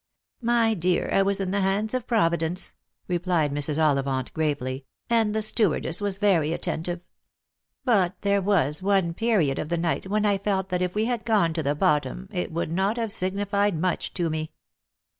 [0.41, 2.73] "My dear, I was in the hands of Providence,"
[3.07, 3.77] replied Mrs.
[3.77, 7.01] Ollivant gravely," and the stewardess was very attentive.
[7.85, 11.23] But there was one period of the night when I felt that if we had
[11.23, 14.51] gone to the bottom it would not have signified much to me."